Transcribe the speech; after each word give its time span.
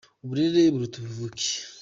uburere 0.23 0.61
buruta 0.73 0.95
ubuvuke 0.99 1.49